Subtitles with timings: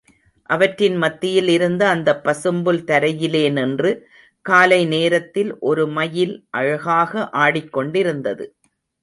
[0.49, 3.91] அவற்றின் மத்தியில் இருந்த அந்தப் பசும்புல் தரையிலே நின்று,
[4.45, 7.29] காலை நேரத்தில் ஒரு மயில் அழகாக
[7.39, 8.47] ஆடிக் கொண்டிருந்தது.